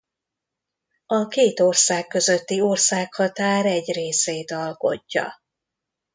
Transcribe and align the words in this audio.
A 1.05 1.27
két 1.27 1.59
ország 1.59 2.07
közötti 2.07 2.61
országhatár 2.61 3.65
egy 3.65 3.93
részét 3.93 4.51
alkotja. 4.51 5.39